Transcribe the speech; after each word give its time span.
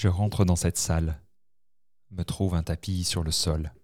Je 0.00 0.06
rentre 0.06 0.44
dans 0.44 0.54
cette 0.54 0.78
salle, 0.78 1.20
me 2.12 2.22
trouve 2.22 2.54
un 2.54 2.62
tapis 2.62 3.02
sur 3.02 3.24
le 3.24 3.32
sol. 3.32 3.74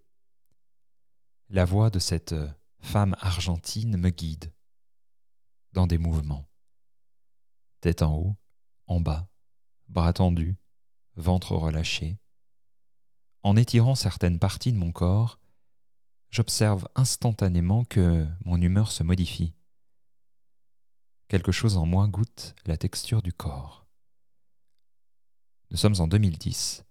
La 1.48 1.64
voix 1.64 1.90
de 1.90 1.98
cette 1.98 2.36
femme 2.78 3.16
argentine 3.18 3.96
me 3.96 4.10
guide 4.10 4.54
dans 5.72 5.88
des 5.88 5.98
mouvements. 5.98 6.48
Tête 7.80 8.02
en 8.02 8.14
haut, 8.14 8.36
en 8.86 9.00
bas, 9.00 9.28
bras 9.88 10.12
tendus, 10.12 10.56
ventre 11.16 11.56
relâché. 11.56 12.20
En 13.42 13.56
étirant 13.56 13.96
certaines 13.96 14.38
parties 14.38 14.72
de 14.72 14.78
mon 14.78 14.92
corps, 14.92 15.40
j'observe 16.30 16.86
instantanément 16.94 17.84
que 17.84 18.24
mon 18.44 18.62
humeur 18.62 18.92
se 18.92 19.02
modifie. 19.02 19.52
Quelque 21.26 21.50
chose 21.50 21.76
en 21.76 21.86
moi 21.86 22.06
goûte 22.06 22.54
la 22.66 22.76
texture 22.76 23.20
du 23.20 23.32
corps. 23.32 23.83
Nous 25.70 25.76
sommes 25.76 26.00
en 26.00 26.06
2010, 26.06 26.84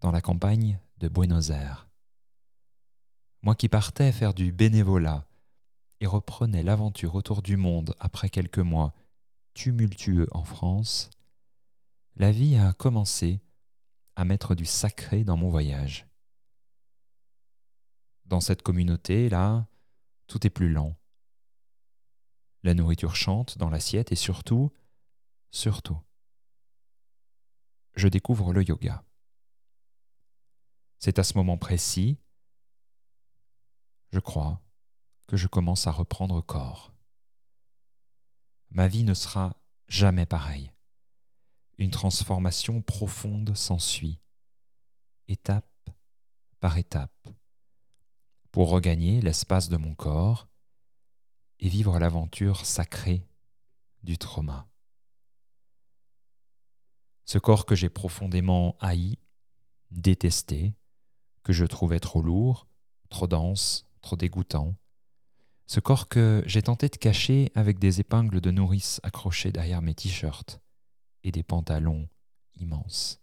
dans 0.00 0.10
la 0.10 0.20
campagne 0.20 0.78
de 0.98 1.08
Buenos 1.08 1.50
Aires. 1.50 1.88
Moi 3.42 3.54
qui 3.54 3.68
partais 3.68 4.10
faire 4.10 4.34
du 4.34 4.52
bénévolat 4.52 5.26
et 6.00 6.06
reprenais 6.06 6.62
l'aventure 6.62 7.14
autour 7.14 7.42
du 7.42 7.56
monde 7.56 7.94
après 8.00 8.30
quelques 8.30 8.58
mois 8.58 8.94
tumultueux 9.52 10.28
en 10.32 10.44
France, 10.44 11.10
la 12.16 12.32
vie 12.32 12.56
a 12.56 12.72
commencé 12.72 13.40
à 14.16 14.24
mettre 14.24 14.54
du 14.54 14.64
sacré 14.64 15.22
dans 15.22 15.36
mon 15.36 15.50
voyage. 15.50 16.06
Dans 18.24 18.40
cette 18.40 18.62
communauté-là, 18.62 19.66
tout 20.26 20.46
est 20.46 20.50
plus 20.50 20.72
lent. 20.72 20.96
La 22.62 22.74
nourriture 22.74 23.14
chante 23.14 23.58
dans 23.58 23.68
l'assiette 23.68 24.10
et 24.10 24.16
surtout, 24.16 24.72
surtout, 25.50 25.98
je 27.94 28.08
découvre 28.08 28.52
le 28.52 28.62
yoga. 28.62 29.04
C'est 30.98 31.18
à 31.18 31.24
ce 31.24 31.36
moment 31.36 31.58
précis, 31.58 32.18
je 34.12 34.20
crois, 34.20 34.60
que 35.26 35.36
je 35.36 35.48
commence 35.48 35.86
à 35.86 35.90
reprendre 35.90 36.40
corps. 36.40 36.92
Ma 38.70 38.88
vie 38.88 39.04
ne 39.04 39.14
sera 39.14 39.56
jamais 39.88 40.26
pareille. 40.26 40.72
Une 41.78 41.90
transformation 41.90 42.82
profonde 42.82 43.56
s'ensuit, 43.56 44.20
étape 45.28 45.90
par 46.60 46.78
étape, 46.78 47.28
pour 48.50 48.70
regagner 48.70 49.20
l'espace 49.20 49.68
de 49.68 49.76
mon 49.76 49.94
corps 49.94 50.48
et 51.58 51.68
vivre 51.68 51.98
l'aventure 51.98 52.64
sacrée 52.64 53.26
du 54.02 54.18
trauma. 54.18 54.68
Ce 57.24 57.38
corps 57.38 57.64
que 57.64 57.74
j'ai 57.74 57.88
profondément 57.88 58.76
haï, 58.80 59.18
détesté, 59.90 60.74
que 61.42 61.52
je 61.52 61.64
trouvais 61.64 62.00
trop 62.00 62.22
lourd, 62.22 62.66
trop 63.08 63.26
dense, 63.26 63.86
trop 64.02 64.16
dégoûtant, 64.16 64.76
ce 65.66 65.80
corps 65.80 66.08
que 66.08 66.42
j'ai 66.46 66.62
tenté 66.62 66.90
de 66.90 66.96
cacher 66.96 67.50
avec 67.54 67.78
des 67.78 68.00
épingles 68.00 68.42
de 68.42 68.50
nourrice 68.50 69.00
accrochées 69.02 69.52
derrière 69.52 69.80
mes 69.80 69.94
t-shirts 69.94 70.60
et 71.22 71.32
des 71.32 71.42
pantalons 71.42 72.08
immenses. 72.56 73.22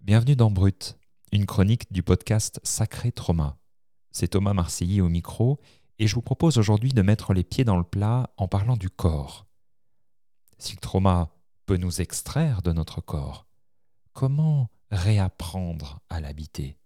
Bienvenue 0.00 0.36
dans 0.36 0.52
Brut, 0.52 0.96
une 1.32 1.46
chronique 1.46 1.92
du 1.92 2.04
podcast 2.04 2.60
Sacré 2.62 3.10
Trauma. 3.10 3.58
C'est 4.12 4.28
Thomas 4.28 4.54
Marseilly 4.54 5.00
au 5.00 5.08
micro 5.08 5.58
et 5.98 6.06
je 6.06 6.14
vous 6.14 6.22
propose 6.22 6.58
aujourd'hui 6.58 6.92
de 6.92 7.02
mettre 7.02 7.34
les 7.34 7.42
pieds 7.42 7.64
dans 7.64 7.76
le 7.76 7.84
plat 7.84 8.30
en 8.36 8.46
parlant 8.46 8.76
du 8.76 8.90
corps. 8.90 9.46
Si 10.58 10.74
le 10.74 10.80
trauma 10.80 11.34
peut 11.66 11.76
nous 11.76 12.00
extraire 12.00 12.62
de 12.62 12.72
notre 12.72 13.00
corps, 13.00 13.46
comment 14.12 14.70
réapprendre 14.90 16.00
à 16.08 16.20
l'habiter? 16.20 16.78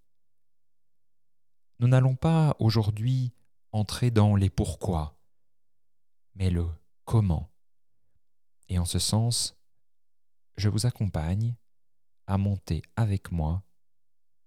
Nous 1.80 1.88
n'allons 1.88 2.16
pas 2.16 2.56
aujourd'hui 2.58 3.32
entrer 3.72 4.10
dans 4.10 4.34
les 4.34 4.50
pourquoi, 4.50 5.18
mais 6.34 6.50
le 6.50 6.66
comment. 7.04 7.50
Et 8.68 8.78
en 8.78 8.84
ce 8.84 8.98
sens, 8.98 9.56
je 10.56 10.68
vous 10.68 10.86
accompagne 10.86 11.54
à 12.26 12.38
monter 12.38 12.82
avec 12.96 13.32
moi 13.32 13.62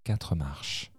quatre 0.03 0.35
marches. 0.35 0.91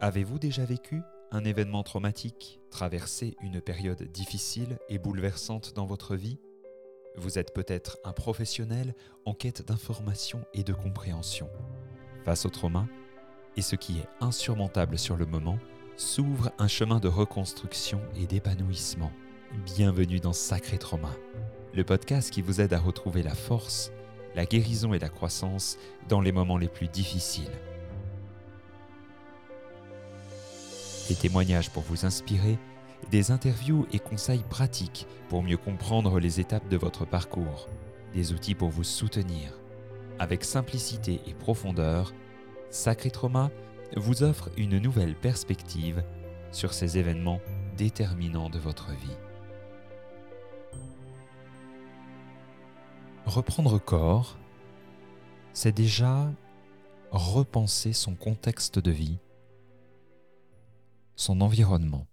Avez-vous 0.00 0.38
déjà 0.38 0.64
vécu 0.64 1.02
un 1.30 1.44
événement 1.44 1.82
traumatique, 1.82 2.60
traversé 2.70 3.36
une 3.40 3.60
période 3.60 4.02
difficile 4.12 4.78
et 4.88 4.98
bouleversante 4.98 5.72
dans 5.74 5.86
votre 5.86 6.14
vie? 6.14 6.38
Vous 7.16 7.38
êtes 7.38 7.54
peut-être 7.54 7.98
un 8.02 8.12
professionnel 8.12 8.92
en 9.24 9.34
quête 9.34 9.64
d'information 9.64 10.44
et 10.52 10.64
de 10.64 10.72
compréhension. 10.72 11.48
Face 12.24 12.44
au 12.44 12.50
trauma, 12.50 12.86
et 13.56 13.62
ce 13.62 13.76
qui 13.76 13.98
est 13.98 14.08
insurmontable 14.20 14.98
sur 14.98 15.16
le 15.16 15.24
moment, 15.24 15.58
s'ouvre 15.96 16.50
un 16.58 16.66
chemin 16.66 16.98
de 16.98 17.06
reconstruction 17.06 18.00
et 18.16 18.26
d'épanouissement. 18.26 19.12
Bienvenue 19.64 20.18
dans 20.18 20.32
Sacré 20.32 20.76
Trauma, 20.76 21.14
le 21.72 21.84
podcast 21.84 22.30
qui 22.30 22.42
vous 22.42 22.60
aide 22.60 22.72
à 22.72 22.80
retrouver 22.80 23.22
la 23.22 23.36
force, 23.36 23.92
la 24.34 24.44
guérison 24.44 24.92
et 24.92 24.98
la 24.98 25.08
croissance 25.08 25.78
dans 26.08 26.20
les 26.20 26.32
moments 26.32 26.58
les 26.58 26.68
plus 26.68 26.88
difficiles. 26.88 27.52
Des 31.08 31.14
témoignages 31.14 31.70
pour 31.70 31.84
vous 31.84 32.06
inspirer, 32.06 32.58
des 33.10 33.30
interviews 33.30 33.86
et 33.92 33.98
conseils 33.98 34.44
pratiques 34.48 35.06
pour 35.28 35.42
mieux 35.42 35.56
comprendre 35.56 36.18
les 36.18 36.40
étapes 36.40 36.68
de 36.68 36.76
votre 36.76 37.04
parcours, 37.04 37.68
des 38.12 38.32
outils 38.32 38.54
pour 38.54 38.70
vous 38.70 38.84
soutenir. 38.84 39.58
Avec 40.18 40.44
simplicité 40.44 41.20
et 41.26 41.34
profondeur, 41.34 42.12
Sacré 42.70 43.10
Trauma 43.10 43.50
vous 43.96 44.22
offre 44.22 44.50
une 44.56 44.78
nouvelle 44.78 45.14
perspective 45.14 46.02
sur 46.52 46.72
ces 46.72 46.98
événements 46.98 47.40
déterminants 47.76 48.50
de 48.50 48.58
votre 48.58 48.90
vie. 48.90 49.16
Reprendre 53.26 53.78
corps, 53.78 54.36
c'est 55.52 55.72
déjà 55.72 56.30
repenser 57.10 57.92
son 57.92 58.14
contexte 58.16 58.78
de 58.78 58.90
vie, 58.90 59.18
son 61.16 61.40
environnement. 61.40 62.06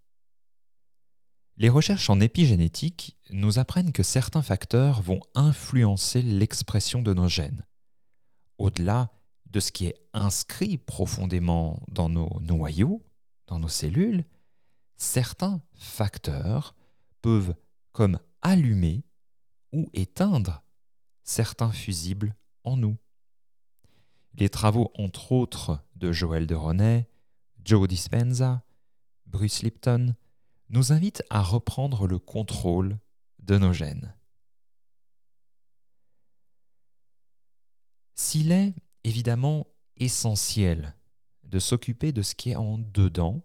Les 1.58 1.70
recherches 1.70 2.10
en 2.10 2.20
épigénétique 2.20 3.18
nous 3.30 3.60
apprennent 3.60 3.92
que 3.92 4.04
certains 4.04 4.42
facteurs 4.42 5.02
vont 5.02 5.20
influencer 5.36 6.22
l'expression 6.22 7.02
de 7.02 7.14
nos 7.14 7.28
gènes. 7.28 7.66
Au-delà 8.58 9.12
de 9.50 9.60
ce 9.60 9.72
qui 9.72 9.86
est 9.86 10.08
inscrit 10.14 10.78
profondément 10.78 11.82
dans 11.90 12.10
nos 12.10 12.40
noyaux, 12.40 13.04
dans 13.48 13.60
nos 13.60 13.68
cellules, 13.68 14.26
certains 14.98 15.62
facteurs 15.76 16.76
peuvent 17.22 17.56
comme 17.92 18.20
allumer 18.42 19.04
ou 19.74 19.90
éteindre 19.94 20.64
certains 21.24 21.72
fusibles 21.72 22.36
en 22.64 22.78
nous. 22.78 22.98
Les 24.36 24.50
travaux 24.50 24.92
entre 24.96 25.32
autres 25.32 25.84
de 25.96 26.12
Joël 26.12 26.48
de 26.48 26.56
Ronet, 26.56 27.10
Joe 27.64 27.88
Dispenza, 27.88 28.64
Bruce 29.26 29.62
Lipton 29.62 30.16
nous 30.72 30.94
invitent 30.94 31.24
à 31.30 31.42
reprendre 31.42 32.08
le 32.08 32.18
contrôle 32.18 32.98
de 33.40 33.58
nos 33.58 33.74
gènes. 33.74 34.16
S'il 38.16 38.52
est 38.52 38.74
évidemment 39.04 39.68
essentiel 39.98 40.96
de 41.44 41.60
s'occuper 41.60 42.14
de 42.14 42.22
ce 42.22 42.36
qui 42.36 42.52
est 42.52 42.56
en 42.56 42.78
dedans, 42.78 43.42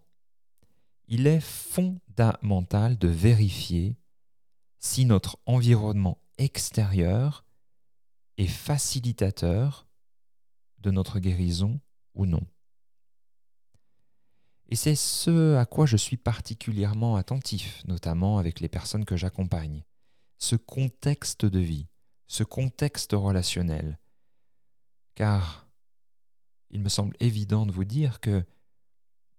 il 1.07 1.27
est 1.27 1.41
fondamental 1.41 2.97
de 2.97 3.09
vérifier 3.09 3.97
si 4.79 5.05
notre 5.05 5.37
environnement 5.45 6.19
extérieur 6.37 7.45
est 8.37 8.47
facilitateur 8.47 9.87
de 10.79 10.91
notre 10.91 11.19
guérison 11.19 11.81
ou 12.13 12.25
non. 12.25 12.45
Et 14.69 14.75
c'est 14.75 14.95
ce 14.95 15.55
à 15.55 15.65
quoi 15.65 15.85
je 15.85 15.97
suis 15.97 16.17
particulièrement 16.17 17.15
attentif, 17.15 17.83
notamment 17.87 18.37
avec 18.37 18.59
les 18.59 18.67
personnes 18.67 19.05
que 19.05 19.15
j'accompagne. 19.15 19.83
Ce 20.37 20.55
contexte 20.55 21.45
de 21.45 21.59
vie, 21.59 21.87
ce 22.27 22.43
contexte 22.43 23.13
relationnel, 23.13 23.97
car 25.15 25.67
il 26.69 26.81
me 26.81 26.89
semble 26.89 27.15
évident 27.19 27.65
de 27.65 27.71
vous 27.71 27.85
dire 27.85 28.19
que 28.19 28.45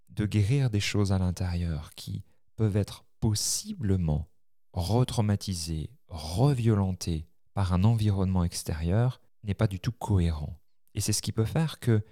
de 0.08 0.26
guérir 0.26 0.70
des 0.70 0.80
choses 0.80 1.12
à 1.12 1.18
l'intérieur 1.18 1.94
qui 1.94 2.24
peuvent 2.56 2.76
être 2.76 3.04
possiblement 3.20 4.28
retraumatisées, 4.72 5.90
reviolentées 6.08 7.28
par 7.52 7.72
un 7.72 7.84
environnement 7.84 8.44
extérieur 8.44 9.20
n'est 9.44 9.54
pas 9.54 9.66
du 9.66 9.78
tout 9.78 9.92
cohérent. 9.92 10.58
Et 10.94 11.00
c'est 11.00 11.12
ce 11.12 11.22
qui 11.22 11.32
peut 11.32 11.44
faire 11.44 11.78
que 11.78 12.04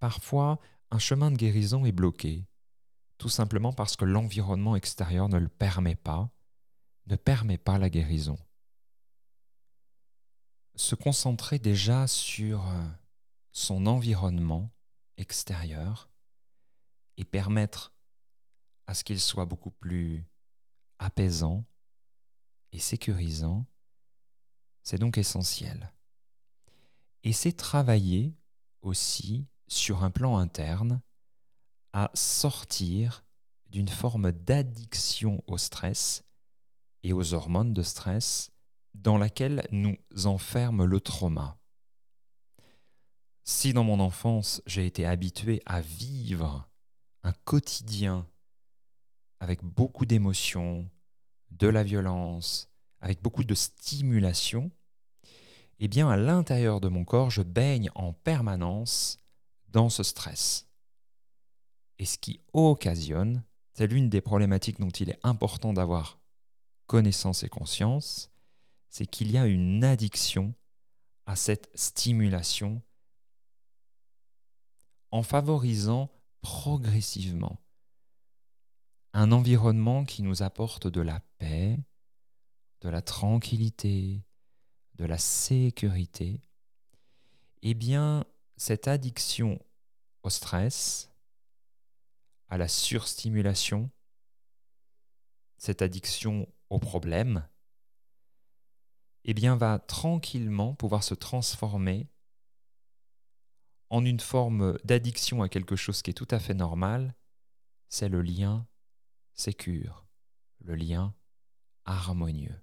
parfois 0.00 0.58
un 0.92 0.98
chemin 0.98 1.30
de 1.30 1.36
guérison 1.36 1.86
est 1.86 1.92
bloqué, 1.92 2.46
tout 3.16 3.30
simplement 3.30 3.72
parce 3.72 3.96
que 3.96 4.04
l'environnement 4.04 4.76
extérieur 4.76 5.30
ne 5.30 5.38
le 5.38 5.48
permet 5.48 5.94
pas, 5.96 6.30
ne 7.06 7.16
permet 7.16 7.56
pas 7.56 7.78
la 7.78 7.88
guérison. 7.88 8.38
se 10.74 10.94
concentrer 10.94 11.58
déjà 11.58 12.06
sur 12.06 12.66
euh, 12.66 12.88
son 13.52 13.86
environnement 13.86 14.70
extérieur 15.16 16.10
et 17.16 17.24
permettre 17.24 17.94
à 18.86 18.94
ce 18.94 19.04
qu'il 19.04 19.20
soit 19.20 19.44
beaucoup 19.44 19.70
plus 19.70 20.26
apaisant 20.98 21.64
et 22.72 22.78
sécurisant, 22.78 23.66
c'est 24.82 24.98
donc 24.98 25.18
essentiel. 25.18 25.92
Et 27.22 27.32
c'est 27.32 27.52
travailler 27.52 28.34
aussi 28.80 29.46
sur 29.72 30.04
un 30.04 30.10
plan 30.10 30.36
interne 30.36 31.00
à 31.94 32.10
sortir 32.12 33.24
d'une 33.70 33.88
forme 33.88 34.30
d'addiction 34.30 35.42
au 35.46 35.56
stress 35.56 36.24
et 37.02 37.14
aux 37.14 37.32
hormones 37.32 37.72
de 37.72 37.82
stress 37.82 38.52
dans 38.92 39.16
laquelle 39.16 39.66
nous 39.72 39.96
enferme 40.26 40.84
le 40.84 41.00
trauma. 41.00 41.58
Si 43.44 43.72
dans 43.72 43.82
mon 43.82 43.98
enfance 43.98 44.62
j'ai 44.66 44.84
été 44.84 45.06
habitué 45.06 45.62
à 45.64 45.80
vivre 45.80 46.68
un 47.22 47.32
quotidien 47.44 48.28
avec 49.40 49.64
beaucoup 49.64 50.04
d'émotions, 50.04 50.88
de 51.50 51.66
la 51.66 51.82
violence, 51.82 52.68
avec 53.00 53.22
beaucoup 53.22 53.42
de 53.42 53.54
stimulation, 53.54 54.70
eh 55.78 55.88
bien 55.88 56.10
à 56.10 56.18
l'intérieur 56.18 56.80
de 56.80 56.88
mon 56.88 57.04
corps, 57.04 57.30
je 57.30 57.42
baigne 57.42 57.90
en 57.94 58.12
permanence 58.12 59.21
dans 59.72 59.88
ce 59.88 60.02
stress. 60.02 60.68
Et 61.98 62.04
ce 62.04 62.18
qui 62.18 62.40
occasionne, 62.52 63.42
c'est 63.74 63.86
l'une 63.86 64.08
des 64.08 64.20
problématiques 64.20 64.80
dont 64.80 64.90
il 64.90 65.10
est 65.10 65.18
important 65.22 65.72
d'avoir 65.72 66.18
connaissance 66.86 67.42
et 67.42 67.48
conscience, 67.48 68.30
c'est 68.88 69.06
qu'il 69.06 69.30
y 69.30 69.38
a 69.38 69.46
une 69.46 69.82
addiction 69.82 70.54
à 71.26 71.36
cette 71.36 71.70
stimulation 71.74 72.82
en 75.10 75.22
favorisant 75.22 76.10
progressivement 76.42 77.58
un 79.14 79.30
environnement 79.30 80.04
qui 80.04 80.22
nous 80.22 80.42
apporte 80.42 80.86
de 80.86 81.00
la 81.00 81.20
paix, 81.38 81.78
de 82.80 82.88
la 82.88 83.02
tranquillité, 83.02 84.24
de 84.96 85.04
la 85.04 85.18
sécurité, 85.18 86.40
eh 87.62 87.74
bien, 87.74 88.24
cette 88.62 88.86
addiction 88.86 89.58
au 90.22 90.30
stress, 90.30 91.10
à 92.46 92.56
la 92.56 92.68
surstimulation, 92.68 93.90
cette 95.56 95.82
addiction 95.82 96.46
au 96.70 96.78
problème, 96.78 97.48
eh 99.24 99.34
bien, 99.34 99.56
va 99.56 99.80
tranquillement 99.80 100.76
pouvoir 100.76 101.02
se 101.02 101.14
transformer 101.14 102.06
en 103.90 104.04
une 104.04 104.20
forme 104.20 104.78
d'addiction 104.84 105.42
à 105.42 105.48
quelque 105.48 105.74
chose 105.74 106.00
qui 106.00 106.10
est 106.10 106.14
tout 106.14 106.28
à 106.30 106.38
fait 106.38 106.54
normal, 106.54 107.16
c'est 107.88 108.08
le 108.08 108.22
lien 108.22 108.68
sécure, 109.34 110.06
le 110.60 110.76
lien 110.76 111.16
harmonieux 111.84 112.62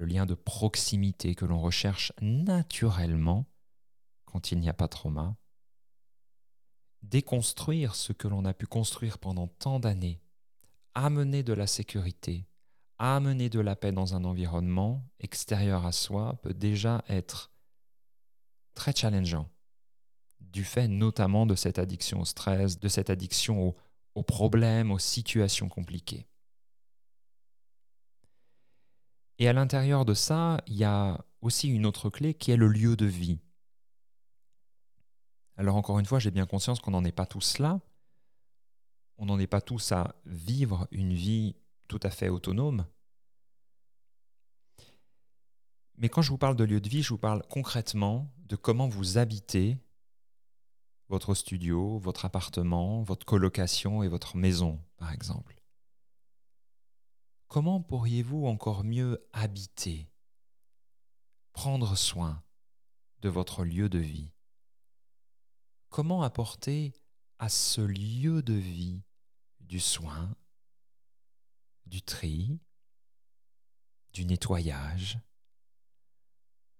le 0.00 0.06
lien 0.06 0.24
de 0.24 0.34
proximité 0.34 1.34
que 1.34 1.44
l'on 1.44 1.60
recherche 1.60 2.10
naturellement 2.22 3.46
quand 4.24 4.50
il 4.50 4.58
n'y 4.58 4.68
a 4.70 4.72
pas 4.72 4.88
trauma, 4.88 5.36
déconstruire 7.02 7.94
ce 7.94 8.14
que 8.14 8.26
l'on 8.26 8.46
a 8.46 8.54
pu 8.54 8.66
construire 8.66 9.18
pendant 9.18 9.46
tant 9.46 9.78
d'années, 9.78 10.22
amener 10.94 11.42
de 11.42 11.52
la 11.52 11.66
sécurité, 11.66 12.46
amener 12.98 13.50
de 13.50 13.60
la 13.60 13.76
paix 13.76 13.92
dans 13.92 14.14
un 14.14 14.24
environnement 14.24 15.04
extérieur 15.18 15.84
à 15.84 15.92
soi 15.92 16.40
peut 16.42 16.54
déjà 16.54 17.04
être 17.10 17.52
très 18.72 18.94
challengeant, 18.94 19.50
du 20.40 20.64
fait 20.64 20.88
notamment 20.88 21.44
de 21.44 21.54
cette 21.54 21.78
addiction 21.78 22.20
au 22.20 22.24
stress, 22.24 22.80
de 22.80 22.88
cette 22.88 23.10
addiction 23.10 23.68
aux, 23.68 23.76
aux 24.14 24.22
problèmes, 24.22 24.92
aux 24.92 24.98
situations 24.98 25.68
compliquées. 25.68 26.26
Et 29.40 29.48
à 29.48 29.54
l'intérieur 29.54 30.04
de 30.04 30.12
ça, 30.12 30.60
il 30.66 30.76
y 30.76 30.84
a 30.84 31.24
aussi 31.40 31.70
une 31.70 31.86
autre 31.86 32.10
clé 32.10 32.34
qui 32.34 32.50
est 32.50 32.58
le 32.58 32.68
lieu 32.68 32.94
de 32.94 33.06
vie. 33.06 33.38
Alors 35.56 35.76
encore 35.76 35.98
une 35.98 36.04
fois, 36.04 36.18
j'ai 36.18 36.30
bien 36.30 36.44
conscience 36.44 36.78
qu'on 36.78 36.90
n'en 36.90 37.06
est 37.06 37.10
pas 37.10 37.24
tous 37.24 37.56
là. 37.56 37.80
On 39.16 39.24
n'en 39.24 39.38
est 39.38 39.46
pas 39.46 39.62
tous 39.62 39.92
à 39.92 40.14
vivre 40.26 40.86
une 40.90 41.14
vie 41.14 41.56
tout 41.88 42.00
à 42.02 42.10
fait 42.10 42.28
autonome. 42.28 42.84
Mais 45.96 46.10
quand 46.10 46.20
je 46.20 46.28
vous 46.28 46.38
parle 46.38 46.56
de 46.56 46.64
lieu 46.64 46.80
de 46.82 46.88
vie, 46.90 47.02
je 47.02 47.08
vous 47.08 47.18
parle 47.18 47.42
concrètement 47.48 48.30
de 48.44 48.56
comment 48.56 48.88
vous 48.88 49.16
habitez 49.16 49.78
votre 51.08 51.34
studio, 51.34 51.98
votre 51.98 52.26
appartement, 52.26 53.02
votre 53.02 53.24
colocation 53.24 54.02
et 54.02 54.08
votre 54.08 54.36
maison, 54.36 54.78
par 54.98 55.12
exemple. 55.12 55.59
Comment 57.50 57.80
pourriez-vous 57.80 58.46
encore 58.46 58.84
mieux 58.84 59.28
habiter, 59.32 60.08
prendre 61.50 61.96
soin 61.96 62.44
de 63.22 63.28
votre 63.28 63.64
lieu 63.64 63.88
de 63.88 63.98
vie? 63.98 64.30
Comment 65.88 66.22
apporter 66.22 66.92
à 67.40 67.48
ce 67.48 67.80
lieu 67.80 68.44
de 68.44 68.52
vie 68.52 69.02
du 69.58 69.80
soin, 69.80 70.32
du 71.86 72.02
tri, 72.02 72.60
du 74.12 74.26
nettoyage, 74.26 75.18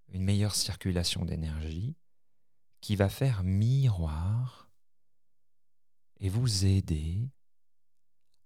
une 0.07 0.23
meilleure 0.23 0.55
circulation 0.55 1.25
d'énergie 1.25 1.97
qui 2.81 2.95
va 2.95 3.09
faire 3.09 3.43
miroir 3.43 4.71
et 6.21 6.29
vous 6.29 6.65
aider 6.65 7.29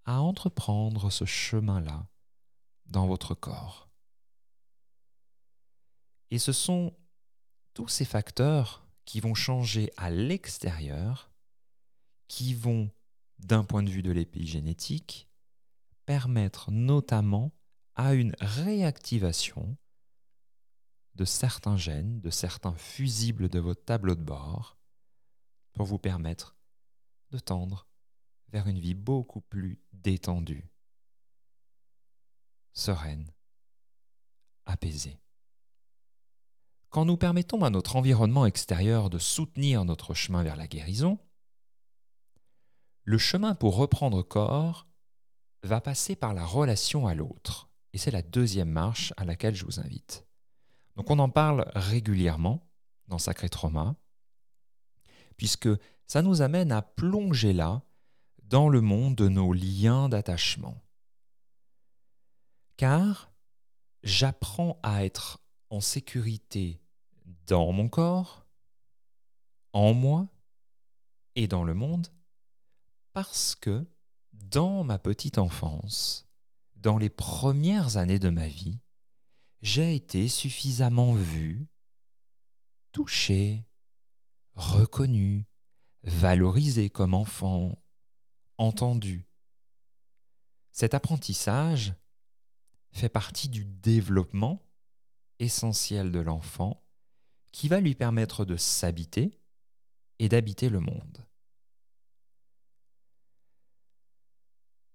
à 0.06 0.22
entreprendre 0.22 1.10
ce 1.10 1.26
chemin-là? 1.26 2.08
Dans 2.86 3.06
votre 3.06 3.34
corps. 3.34 3.88
Et 6.30 6.38
ce 6.38 6.52
sont 6.52 6.96
tous 7.74 7.88
ces 7.88 8.04
facteurs 8.04 8.86
qui 9.04 9.20
vont 9.20 9.34
changer 9.34 9.92
à 9.96 10.10
l'extérieur, 10.10 11.30
qui 12.28 12.54
vont, 12.54 12.90
d'un 13.38 13.64
point 13.64 13.82
de 13.82 13.90
vue 13.90 14.02
de 14.02 14.12
l'épigénétique, 14.12 15.28
permettre 16.06 16.70
notamment 16.70 17.52
à 17.94 18.14
une 18.14 18.34
réactivation 18.40 19.76
de 21.14 21.24
certains 21.24 21.76
gènes, 21.76 22.20
de 22.20 22.30
certains 22.30 22.74
fusibles 22.74 23.48
de 23.48 23.60
votre 23.60 23.84
tableau 23.84 24.14
de 24.14 24.22
bord, 24.22 24.78
pour 25.72 25.86
vous 25.86 25.98
permettre 25.98 26.56
de 27.30 27.38
tendre 27.38 27.86
vers 28.48 28.66
une 28.66 28.78
vie 28.78 28.94
beaucoup 28.94 29.40
plus 29.40 29.80
détendue 29.92 30.73
sereine, 32.84 33.32
apaisée. 34.66 35.18
Quand 36.90 37.06
nous 37.06 37.16
permettons 37.16 37.64
à 37.64 37.70
notre 37.70 37.96
environnement 37.96 38.44
extérieur 38.44 39.08
de 39.08 39.18
soutenir 39.18 39.86
notre 39.86 40.12
chemin 40.12 40.42
vers 40.42 40.56
la 40.56 40.66
guérison, 40.66 41.18
le 43.04 43.16
chemin 43.16 43.54
pour 43.54 43.76
reprendre 43.76 44.22
corps 44.22 44.86
va 45.62 45.80
passer 45.80 46.14
par 46.14 46.34
la 46.34 46.44
relation 46.44 47.06
à 47.06 47.14
l'autre. 47.14 47.70
Et 47.94 47.98
c'est 47.98 48.10
la 48.10 48.20
deuxième 48.20 48.68
marche 48.68 49.14
à 49.16 49.24
laquelle 49.24 49.54
je 49.54 49.64
vous 49.64 49.80
invite. 49.80 50.26
Donc 50.96 51.10
on 51.10 51.18
en 51.20 51.30
parle 51.30 51.70
régulièrement 51.74 52.70
dans 53.08 53.18
Sacré 53.18 53.48
Trauma, 53.48 53.96
puisque 55.38 55.70
ça 56.06 56.20
nous 56.20 56.42
amène 56.42 56.70
à 56.70 56.82
plonger 56.82 57.54
là 57.54 57.82
dans 58.42 58.68
le 58.68 58.82
monde 58.82 59.14
de 59.14 59.28
nos 59.28 59.54
liens 59.54 60.10
d'attachement 60.10 60.83
car 62.76 63.32
j'apprends 64.02 64.78
à 64.82 65.04
être 65.04 65.40
en 65.70 65.80
sécurité 65.80 66.80
dans 67.46 67.72
mon 67.72 67.88
corps, 67.88 68.46
en 69.72 69.94
moi 69.94 70.28
et 71.34 71.48
dans 71.48 71.64
le 71.64 71.74
monde, 71.74 72.08
parce 73.12 73.54
que 73.54 73.86
dans 74.32 74.84
ma 74.84 74.98
petite 74.98 75.38
enfance, 75.38 76.28
dans 76.76 76.98
les 76.98 77.10
premières 77.10 77.96
années 77.96 78.18
de 78.18 78.28
ma 78.28 78.46
vie, 78.46 78.80
j'ai 79.62 79.94
été 79.94 80.28
suffisamment 80.28 81.14
vu, 81.14 81.66
touché, 82.92 83.66
reconnu, 84.54 85.46
valorisé 86.02 86.90
comme 86.90 87.14
enfant, 87.14 87.82
entendu. 88.58 89.26
Cet 90.70 90.92
apprentissage 90.92 91.94
fait 92.94 93.08
partie 93.08 93.48
du 93.48 93.64
développement 93.64 94.62
essentiel 95.38 96.12
de 96.12 96.20
l'enfant 96.20 96.82
qui 97.52 97.68
va 97.68 97.80
lui 97.80 97.94
permettre 97.94 98.44
de 98.44 98.56
s'habiter 98.56 99.38
et 100.18 100.28
d'habiter 100.28 100.68
le 100.68 100.80
monde. 100.80 101.26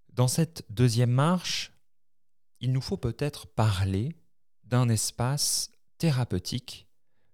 Dans 0.10 0.28
cette 0.28 0.66
deuxième 0.70 1.12
marche, 1.12 1.72
il 2.60 2.72
nous 2.72 2.82
faut 2.82 2.98
peut-être 2.98 3.48
parler 3.48 4.16
d'un 4.64 4.90
espace 4.90 5.72
thérapeutique 5.98 6.88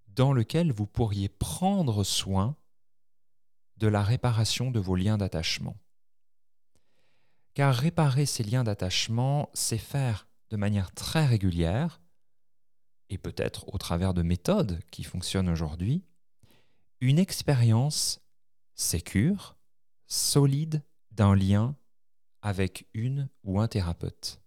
dans 0.08 0.34
lequel 0.34 0.72
vous 0.72 0.88
pourriez 0.88 1.30
prendre 1.30 2.04
soin 2.04 2.56
de 3.78 3.88
la 3.88 4.04
réparation 4.04 4.72
de 4.72 4.80
vos 4.80 4.96
liens 4.96 5.18
d'attachement. 5.18 5.78
Car 7.54 7.74
réparer 7.74 8.26
ces 8.26 8.44
liens 8.44 8.64
d'attachement, 8.64 9.50
c'est 9.54 9.78
faire 9.78 10.28
de 10.50 10.58
manière 10.58 10.92
très 10.94 11.25
régulière, 11.25 12.02
et 13.10 13.18
peut-être 13.18 13.74
au 13.74 13.78
travers 13.78 14.14
de 14.14 14.22
méthodes 14.22 14.80
qui 14.92 15.04
fonctionnent 15.04 15.50
aujourd'hui, 15.50 16.04
une 17.02 17.20
expérience 17.20 18.22
sécure, 18.74 19.56
solide 20.08 20.84
d'un 21.12 21.36
lien 21.36 21.75
avec 22.42 22.88
une 22.94 23.30
ou 23.44 23.60
un 23.60 23.68
thérapeute. 23.68 24.42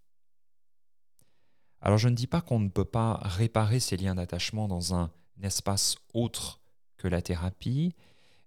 Alors 1.81 1.97
je 1.97 2.09
ne 2.09 2.15
dis 2.15 2.27
pas 2.27 2.41
qu'on 2.41 2.59
ne 2.59 2.69
peut 2.69 2.85
pas 2.85 3.19
réparer 3.23 3.79
ces 3.79 3.97
liens 3.97 4.15
d'attachement 4.15 4.67
dans 4.67 4.93
un 4.93 5.11
espace 5.41 5.97
autre 6.13 6.61
que 6.97 7.07
la 7.07 7.21
thérapie, 7.21 7.95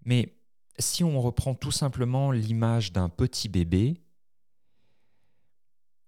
mais 0.04 0.37
si 0.78 1.04
on 1.04 1.21
reprend 1.21 1.54
tout 1.54 1.71
simplement 1.71 2.30
l'image 2.30 2.92
d'un 2.92 3.09
petit 3.09 3.49
bébé, 3.49 4.02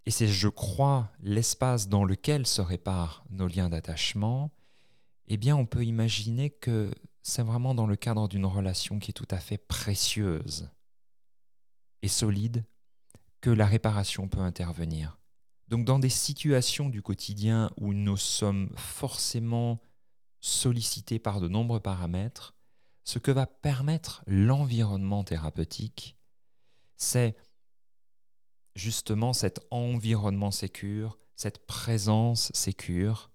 et 0.06 0.10
c'est, 0.10 0.28
je 0.28 0.48
crois, 0.48 1.10
l'espace 1.20 1.88
dans 1.88 2.04
lequel 2.04 2.46
se 2.46 2.60
réparent 2.60 3.24
nos 3.30 3.48
liens 3.48 3.70
d'attachement, 3.70 4.50
eh 5.28 5.36
bien 5.36 5.56
on 5.56 5.66
peut 5.66 5.84
imaginer 5.84 6.50
que 6.50 6.90
c'est 7.22 7.42
vraiment 7.42 7.74
dans 7.74 7.86
le 7.86 7.96
cadre 7.96 8.28
d'une 8.28 8.44
relation 8.44 8.98
qui 8.98 9.10
est 9.10 9.14
tout 9.14 9.28
à 9.30 9.38
fait 9.38 9.56
précieuse 9.56 10.68
et 12.02 12.08
solide 12.08 12.64
que 13.40 13.50
la 13.50 13.66
réparation 13.66 14.28
peut 14.28 14.40
intervenir. 14.40 15.18
Donc 15.68 15.86
dans 15.86 15.98
des 15.98 16.10
situations 16.10 16.90
du 16.90 17.00
quotidien 17.00 17.70
où 17.78 17.94
nous 17.94 18.18
sommes 18.18 18.70
forcément 18.76 19.80
sollicités 20.40 21.18
par 21.18 21.40
de 21.40 21.48
nombreux 21.48 21.80
paramètres, 21.80 22.54
ce 23.04 23.18
que 23.18 23.30
va 23.30 23.46
permettre 23.46 24.22
l'environnement 24.26 25.24
thérapeutique, 25.24 26.18
c'est 26.96 27.36
justement 28.74 29.32
cet 29.32 29.60
environnement 29.70 30.50
sécure, 30.50 31.18
cette 31.36 31.66
présence 31.66 32.50
sécure 32.54 33.30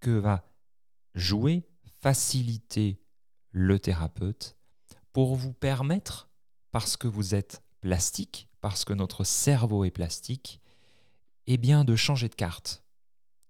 que 0.00 0.10
va 0.10 0.48
jouer, 1.14 1.66
faciliter 2.00 3.00
le 3.50 3.78
thérapeute 3.78 4.56
pour 5.12 5.34
vous 5.34 5.52
permettre, 5.52 6.30
parce 6.70 6.96
que 6.96 7.08
vous 7.08 7.34
êtes 7.34 7.62
plastique, 7.80 8.48
parce 8.60 8.84
que 8.84 8.92
notre 8.92 9.24
cerveau 9.24 9.84
est 9.84 9.90
plastique, 9.90 10.60
eh 11.46 11.56
bien 11.56 11.84
de 11.84 11.96
changer 11.96 12.28
de 12.28 12.34
carte, 12.34 12.84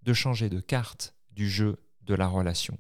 de 0.02 0.12
changer 0.12 0.48
de 0.48 0.60
carte 0.60 1.14
du 1.32 1.50
jeu 1.50 1.76
de 2.02 2.14
la 2.14 2.26
relation. 2.26 2.78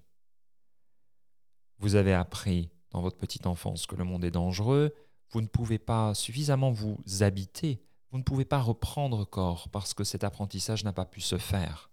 Vous 1.78 1.96
avez 1.96 2.14
appris 2.14 2.70
dans 2.90 3.02
votre 3.02 3.18
petite 3.18 3.46
enfance 3.46 3.86
que 3.86 3.96
le 3.96 4.04
monde 4.04 4.24
est 4.24 4.30
dangereux, 4.30 4.94
vous 5.30 5.42
ne 5.42 5.46
pouvez 5.46 5.78
pas 5.78 6.14
suffisamment 6.14 6.72
vous 6.72 6.98
habiter 7.20 7.82
vous 8.10 8.18
ne 8.18 8.22
pouvez 8.22 8.44
pas 8.44 8.60
reprendre 8.60 9.24
corps 9.24 9.68
parce 9.68 9.94
que 9.94 10.04
cet 10.04 10.24
apprentissage 10.24 10.84
n'a 10.84 10.92
pas 10.92 11.04
pu 11.04 11.20
se 11.20 11.38
faire. 11.38 11.90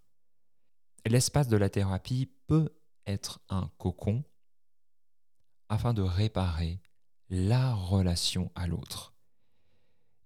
L'espace 1.05 1.47
de 1.47 1.57
la 1.57 1.69
thérapie 1.69 2.31
peut 2.47 2.69
être 3.05 3.39
un 3.49 3.69
cocon 3.77 4.23
afin 5.69 5.93
de 5.93 6.01
réparer 6.01 6.81
la 7.29 7.73
relation 7.73 8.51
à 8.55 8.67
l'autre. 8.67 9.13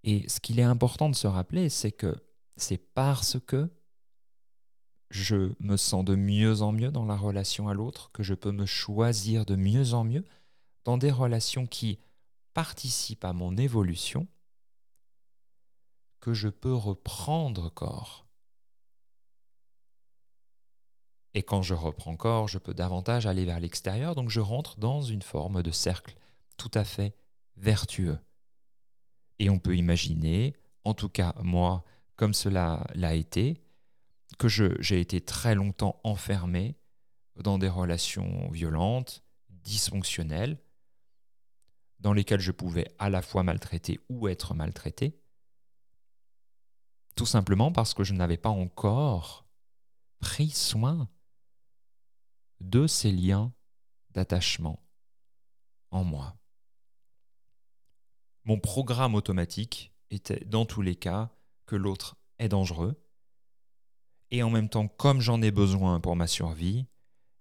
Et 0.04 0.28
ce 0.30 0.40
qu'il 0.40 0.60
est 0.60 0.64
important 0.64 1.10
de 1.10 1.16
se 1.16 1.28
rappeler, 1.28 1.70
c'est 1.70 1.92
que 1.92 2.16
c'est 2.56 2.78
parce 2.78 3.38
que 3.40 3.70
je 5.10 5.54
me 5.60 5.76
sens 5.76 6.06
de 6.06 6.16
mieux 6.16 6.62
en 6.62 6.72
mieux 6.72 6.92
dans 6.92 7.06
la 7.06 7.16
relation 7.16 7.68
à 7.68 7.74
l'autre 7.74 8.12
que 8.12 8.24
je 8.24 8.36
peux 8.36 8.52
me 8.52 8.66
choisir 8.66 9.46
de 9.46 9.56
mieux 9.56 9.94
en 9.94 10.04
mieux 10.04 10.24
dans 10.86 10.98
des 10.98 11.12
relations 11.12 11.66
qui 11.66 12.00
participent 12.54 13.26
à 13.26 13.34
mon 13.34 13.58
évolution 13.58 14.28
que 16.20 16.34
je 16.34 16.50
peux 16.50 16.74
reprendre 16.74 17.70
corps. 17.70 18.26
Et 21.34 21.44
quand 21.44 21.62
je 21.62 21.74
reprends 21.74 22.16
corps, 22.16 22.48
je 22.48 22.58
peux 22.58 22.74
davantage 22.74 23.28
aller 23.28 23.46
vers 23.46 23.60
l'extérieur, 23.60 24.16
donc 24.16 24.30
je 24.30 24.40
rentre 24.40 24.80
dans 24.80 25.02
une 25.02 25.22
forme 25.22 25.62
de 25.62 25.72
cercle 25.72 26.16
tout 26.58 26.72
à 26.74 26.84
fait 26.84 27.16
vertueux. 27.56 28.20
Et 29.38 29.50
on 29.50 29.60
peut 29.60 29.78
imaginer, 29.78 30.56
en 30.84 30.94
tout 30.94 31.10
cas 31.10 31.34
moi, 31.42 31.84
comme 32.16 32.34
cela 32.34 32.86
l'a 32.96 33.16
été, 33.16 33.62
que 34.38 34.48
j'ai 34.48 35.00
été 35.00 35.22
très 35.22 35.56
longtemps 35.56 36.00
enfermé 36.04 36.76
dans 37.36 37.58
des 37.58 37.70
relations 37.70 38.50
violentes, 38.52 39.24
dysfonctionnelles, 39.50 40.58
dans 42.00 42.14
lesquelles 42.14 42.40
je 42.40 42.52
pouvais 42.52 42.88
à 42.98 43.10
la 43.10 43.22
fois 43.22 43.44
maltraiter 43.44 44.00
ou 44.10 44.28
être 44.28 44.54
maltraité, 44.54 45.20
tout 47.20 47.26
simplement 47.26 47.74
parce 47.74 47.94
que 47.94 48.06
je 48.06 48.14
n'avais 48.14 48.38
pas 48.38 48.48
encore 48.48 49.46
pris 50.22 50.52
soin 50.52 51.10
de 52.62 52.88
ces 52.88 53.12
liens 53.12 53.54
d'attachement 54.12 54.82
en 55.92 56.06
moi. 56.06 56.38
Mon 58.46 58.58
programme 58.58 59.16
automatique 59.16 59.94
était 60.12 60.46
dans 60.46 60.66
tous 60.66 60.82
les 60.82 60.96
cas 60.96 61.30
que 61.66 61.76
l'autre 61.76 62.16
est 62.38 62.48
dangereux. 62.48 63.04
Et 64.32 64.42
en 64.42 64.50
même 64.50 64.70
temps, 64.70 64.88
comme 64.88 65.20
j'en 65.20 65.42
ai 65.42 65.52
besoin 65.52 66.00
pour 66.00 66.16
ma 66.16 66.26
survie, 66.26 66.86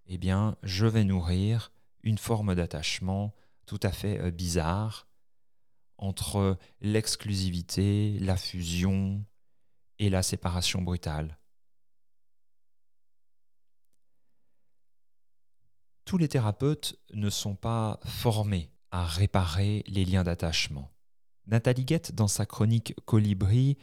eh 0.07 0.19
bien, 0.19 0.57
je 0.65 0.87
vais 0.87 1.05
nourrir 1.05 1.71
une 2.03 2.19
forme 2.19 2.57
d'attachement 2.57 3.33
tout 3.65 3.79
à 3.85 3.93
fait 3.93 4.19
euh, 4.19 4.33
bizarre 4.33 5.07
entre 5.99 6.59
l'exclusivité, 6.81 8.19
la 8.19 8.37
fusion, 8.37 9.25
et 9.99 10.11
la 10.11 10.23
séparation 10.23 10.83
brutale. 10.83 11.39
Tous 16.05 16.17
les 16.17 16.29
thérapeutes 16.29 16.99
ne 17.13 17.29
sont 17.29 17.55
pas 17.55 18.01
formés 18.05 18.73
à 18.91 19.05
réparer 19.05 19.85
les 19.87 20.05
liens 20.05 20.25
d'attachement. 20.25 20.91
Nathalie 21.47 21.85
Guette, 21.85 22.15
dans 22.15 22.29
sa 22.29 22.47
chronique 22.47 22.95
Colibri, 23.05 23.77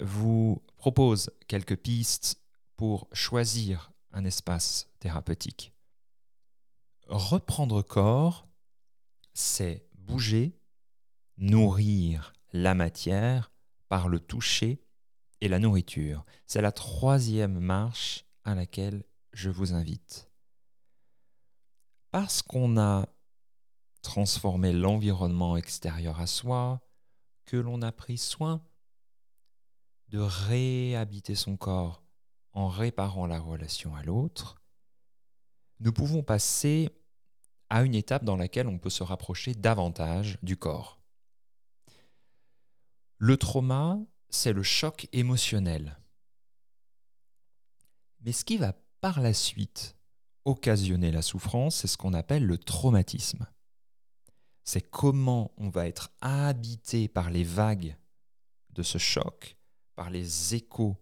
vous 0.00 0.64
propose 0.76 1.30
quelques 1.46 1.76
pistes 1.76 2.40
pour 2.76 3.08
choisir 3.12 3.92
un 4.12 4.24
espace 4.24 4.88
thérapeutique. 4.98 5.72
Reprendre 7.06 7.82
corps, 7.82 8.48
c'est 9.34 9.86
bouger, 9.94 10.58
nourrir 11.36 12.32
la 12.52 12.74
matière 12.74 13.52
par 13.88 14.08
le 14.08 14.18
toucher 14.20 14.82
et 15.40 15.48
la 15.48 15.58
nourriture. 15.58 16.24
C'est 16.46 16.62
la 16.62 16.72
troisième 16.72 17.58
marche 17.58 18.24
à 18.44 18.54
laquelle 18.54 19.04
je 19.32 19.50
vous 19.50 19.72
invite. 19.72 20.30
Parce 22.10 22.42
qu'on 22.42 22.78
a 22.78 23.08
transformé 24.02 24.72
l'environnement 24.72 25.56
extérieur 25.56 26.20
à 26.20 26.26
soi, 26.26 26.80
que 27.44 27.56
l'on 27.56 27.82
a 27.82 27.92
pris 27.92 28.18
soin 28.18 28.62
de 30.08 30.18
réhabiter 30.18 31.34
son 31.34 31.56
corps 31.56 32.02
en 32.52 32.68
réparant 32.68 33.26
la 33.26 33.38
relation 33.38 33.94
à 33.94 34.02
l'autre, 34.02 34.60
nous 35.78 35.92
pouvons 35.92 36.22
passer 36.22 36.90
à 37.70 37.82
une 37.82 37.94
étape 37.94 38.24
dans 38.24 38.36
laquelle 38.36 38.66
on 38.66 38.78
peut 38.78 38.90
se 38.90 39.04
rapprocher 39.04 39.54
davantage 39.54 40.38
du 40.42 40.56
corps. 40.56 41.00
Le 43.18 43.36
trauma, 43.36 43.98
c'est 44.30 44.52
le 44.52 44.62
choc 44.62 45.08
émotionnel. 45.12 45.98
Mais 48.20 48.32
ce 48.32 48.44
qui 48.44 48.56
va 48.56 48.74
par 49.00 49.20
la 49.20 49.34
suite 49.34 49.96
occasionner 50.44 51.10
la 51.10 51.22
souffrance, 51.22 51.76
c'est 51.76 51.86
ce 51.86 51.96
qu'on 51.96 52.14
appelle 52.14 52.46
le 52.46 52.58
traumatisme. 52.58 53.46
C'est 54.64 54.88
comment 54.88 55.52
on 55.56 55.68
va 55.68 55.86
être 55.86 56.10
habité 56.20 57.08
par 57.08 57.30
les 57.30 57.44
vagues 57.44 57.96
de 58.70 58.82
ce 58.82 58.98
choc, 58.98 59.56
par 59.96 60.10
les 60.10 60.54
échos 60.54 60.96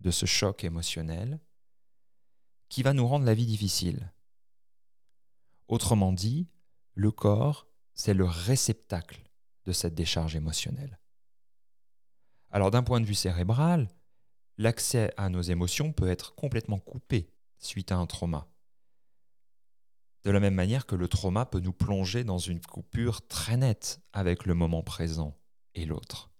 de 0.00 0.10
ce 0.10 0.26
choc 0.26 0.64
émotionnel, 0.64 1.40
qui 2.68 2.82
va 2.82 2.92
nous 2.92 3.06
rendre 3.06 3.24
la 3.24 3.34
vie 3.34 3.46
difficile. 3.46 4.12
Autrement 5.68 6.12
dit, 6.12 6.48
le 6.94 7.10
corps, 7.10 7.66
c'est 7.94 8.14
le 8.14 8.26
réceptacle 8.26 9.22
de 9.64 9.72
cette 9.72 9.94
décharge 9.94 10.36
émotionnelle. 10.36 10.98
Alors 12.54 12.70
d'un 12.70 12.84
point 12.84 13.00
de 13.00 13.04
vue 13.04 13.16
cérébral, 13.16 13.88
l'accès 14.58 15.12
à 15.16 15.28
nos 15.28 15.42
émotions 15.42 15.92
peut 15.92 16.06
être 16.06 16.36
complètement 16.36 16.78
coupé 16.78 17.28
suite 17.58 17.90
à 17.90 17.96
un 17.96 18.06
trauma. 18.06 18.46
De 20.22 20.30
la 20.30 20.38
même 20.38 20.54
manière 20.54 20.86
que 20.86 20.94
le 20.94 21.08
trauma 21.08 21.46
peut 21.46 21.58
nous 21.58 21.72
plonger 21.72 22.22
dans 22.22 22.38
une 22.38 22.60
coupure 22.60 23.26
très 23.26 23.56
nette 23.56 24.00
avec 24.12 24.46
le 24.46 24.54
moment 24.54 24.84
présent 24.84 25.36
et 25.74 25.84
l'autre. 25.84 26.30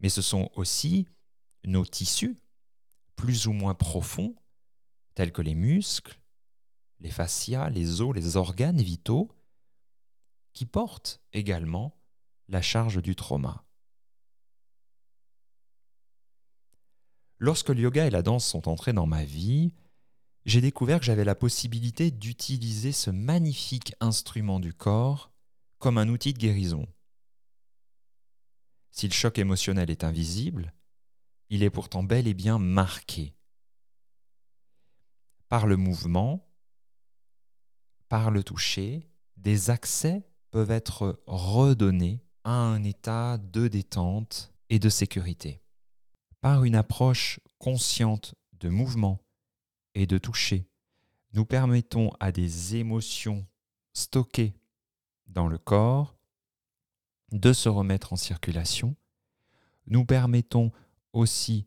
Mais 0.00 0.08
ce 0.08 0.22
sont 0.22 0.50
aussi 0.54 1.06
nos 1.66 1.84
tissus, 1.84 2.40
plus 3.16 3.46
ou 3.46 3.52
moins 3.52 3.74
profonds, 3.74 4.34
tels 5.14 5.32
que 5.32 5.42
les 5.42 5.54
muscles, 5.54 6.18
les 7.00 7.10
fascias, 7.10 7.68
les 7.68 8.00
os, 8.00 8.14
les 8.14 8.38
organes 8.38 8.80
vitaux, 8.80 9.30
qui 10.54 10.64
portent 10.64 11.20
également 11.34 12.00
la 12.48 12.62
charge 12.62 13.02
du 13.02 13.14
trauma. 13.14 13.62
Lorsque 17.38 17.70
le 17.70 17.80
yoga 17.80 18.06
et 18.06 18.10
la 18.10 18.22
danse 18.22 18.46
sont 18.46 18.68
entrés 18.68 18.92
dans 18.92 19.06
ma 19.06 19.24
vie, 19.24 19.74
j'ai 20.44 20.60
découvert 20.60 21.00
que 21.00 21.06
j'avais 21.06 21.24
la 21.24 21.34
possibilité 21.34 22.10
d'utiliser 22.10 22.92
ce 22.92 23.10
magnifique 23.10 23.94
instrument 24.00 24.60
du 24.60 24.72
corps 24.74 25.32
comme 25.78 25.98
un 25.98 26.08
outil 26.08 26.32
de 26.32 26.38
guérison. 26.38 26.86
Si 28.90 29.08
le 29.08 29.12
choc 29.12 29.38
émotionnel 29.38 29.90
est 29.90 30.04
invisible, 30.04 30.72
il 31.50 31.62
est 31.62 31.70
pourtant 31.70 32.02
bel 32.02 32.28
et 32.28 32.34
bien 32.34 32.58
marqué. 32.58 33.34
Par 35.48 35.66
le 35.66 35.76
mouvement, 35.76 36.48
par 38.08 38.30
le 38.30 38.44
toucher, 38.44 39.10
des 39.36 39.70
accès 39.70 40.24
peuvent 40.50 40.70
être 40.70 41.22
redonnés 41.26 42.24
à 42.44 42.52
un 42.52 42.84
état 42.84 43.38
de 43.38 43.66
détente 43.66 44.54
et 44.68 44.78
de 44.78 44.88
sécurité. 44.88 45.63
Par 46.44 46.64
une 46.64 46.74
approche 46.74 47.40
consciente 47.58 48.34
de 48.60 48.68
mouvement 48.68 49.18
et 49.94 50.06
de 50.06 50.18
toucher, 50.18 50.68
nous 51.32 51.46
permettons 51.46 52.10
à 52.20 52.32
des 52.32 52.76
émotions 52.76 53.46
stockées 53.94 54.52
dans 55.26 55.48
le 55.48 55.56
corps 55.56 56.18
de 57.32 57.54
se 57.54 57.70
remettre 57.70 58.12
en 58.12 58.16
circulation. 58.16 58.94
Nous 59.86 60.04
permettons 60.04 60.70
aussi 61.14 61.66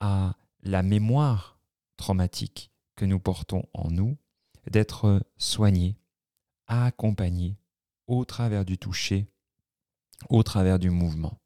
à 0.00 0.36
la 0.64 0.82
mémoire 0.82 1.58
traumatique 1.96 2.70
que 2.96 3.06
nous 3.06 3.20
portons 3.20 3.64
en 3.72 3.90
nous 3.90 4.18
d'être 4.70 5.22
soignée, 5.38 5.96
accompagnée 6.66 7.56
au 8.06 8.26
travers 8.26 8.66
du 8.66 8.76
toucher, 8.76 9.28
au 10.28 10.42
travers 10.42 10.78
du 10.78 10.90
mouvement. 10.90 11.40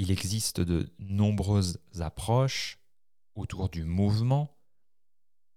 Il 0.00 0.10
existe 0.10 0.62
de 0.62 0.90
nombreuses 0.98 1.78
approches 1.98 2.78
autour 3.34 3.68
du 3.68 3.84
mouvement 3.84 4.56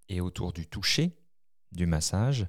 et 0.10 0.20
autour 0.20 0.52
du 0.52 0.68
toucher, 0.68 1.18
du 1.72 1.86
massage. 1.86 2.48